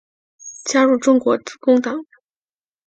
[0.65, 2.07] 加入中国致公党。